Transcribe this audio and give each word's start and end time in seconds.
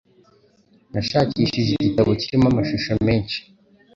Nashakishije 0.91 1.71
igitabo 1.73 2.11
kirimo 2.21 2.45
amashusho 2.51 2.91
menshi. 3.05 3.39